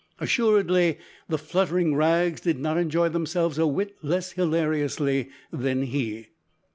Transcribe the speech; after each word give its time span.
Assuredly, 0.19 0.97
the 1.29 1.37
fluttering 1.37 1.93
rags 1.93 2.41
did 2.41 2.57
not 2.57 2.75
enjoy 2.75 3.09
themselves 3.09 3.59
a 3.59 3.67
whit 3.67 3.95
less 4.01 4.31
hilariously 4.31 5.29
than 5.53 5.83
he. 5.83 6.29